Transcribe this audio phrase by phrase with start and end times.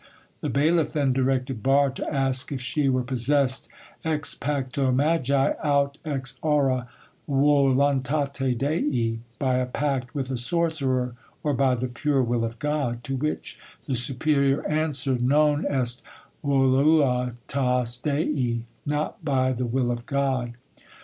[0.39, 3.69] The bailiff then directed Barre to ask if she were possessed
[4.03, 6.87] 'ex pacto magi, aut ex Aura
[7.29, 13.03] voluntate Dei' (by a pact with a sorcerer or by the pure will of God),
[13.03, 16.01] to which the superior answered "Non est
[16.43, 20.53] voluutas Dei" (Not by the will of God).